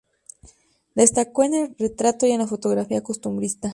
Destacó 0.95 1.43
en 1.43 1.53
el 1.53 1.75
retrato 1.77 2.25
y 2.25 2.31
en 2.31 2.39
la 2.39 2.47
fotografía 2.47 3.03
costumbrista. 3.03 3.69